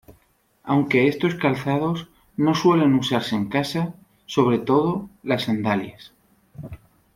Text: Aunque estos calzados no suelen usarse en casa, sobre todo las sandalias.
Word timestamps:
Aunque 0.63 1.07
estos 1.07 1.35
calzados 1.35 2.09
no 2.35 2.55
suelen 2.55 2.95
usarse 2.95 3.35
en 3.35 3.49
casa, 3.49 3.93
sobre 4.25 4.57
todo 4.57 5.11
las 5.21 5.43
sandalias. 5.43 6.11